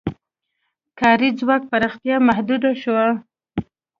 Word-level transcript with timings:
کاري 0.99 1.29
ځواک 1.39 1.63
پراختیا 1.71 2.15
محدوده 2.27 2.71
شوه. 2.81 3.05